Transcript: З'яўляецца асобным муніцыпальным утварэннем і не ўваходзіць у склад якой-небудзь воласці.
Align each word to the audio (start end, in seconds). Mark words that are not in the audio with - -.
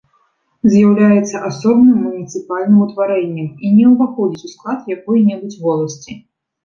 З'яўляецца 0.69 1.41
асобным 1.49 1.99
муніцыпальным 2.05 2.79
утварэннем 2.87 3.53
і 3.67 3.77
не 3.77 3.85
ўваходзіць 3.93 4.45
у 4.51 4.55
склад 4.57 4.79
якой-небудзь 4.97 5.61
воласці. 5.67 6.11